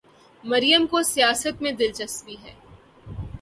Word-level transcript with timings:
مریم 0.43 0.85
کو 0.87 1.03
سیاست 1.03 1.61
میں 1.61 1.71
دلچسپی 1.71 2.35
ہے۔ 2.43 2.53